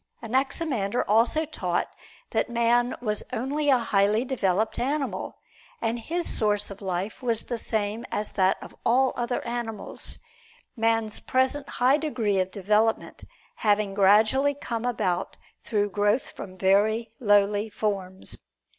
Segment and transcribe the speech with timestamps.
[0.23, 1.95] Anaximander also taught
[2.31, 5.37] that man was only a highly developed animal,
[5.79, 10.17] and his source of life was the same as that of all other animals;
[10.75, 13.23] man's present high degree of development
[13.57, 18.39] having gradually come about through growth from very lowly forms.